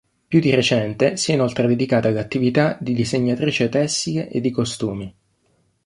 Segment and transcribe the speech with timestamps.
[0.27, 5.15] Più di recente si è inoltre dedicata all'attività di disegnatrice tessile e di costumi.